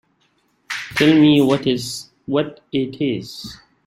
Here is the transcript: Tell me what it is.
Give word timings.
Tell 0.95 1.13
me 1.13 1.41
what 1.41 1.67
it 1.67 2.65
is. 2.71 3.61